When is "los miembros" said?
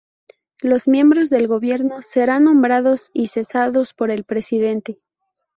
0.61-1.29